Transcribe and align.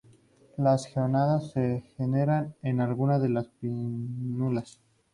Las 0.57 0.91
gónadas 0.95 1.51
se 1.51 1.83
generan 1.95 2.55
en 2.63 2.81
algunas 2.81 3.21
de 3.21 3.29
las 3.29 3.45
pínnulas. 3.49 4.79